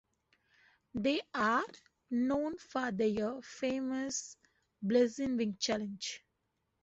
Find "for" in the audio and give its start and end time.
2.57-2.91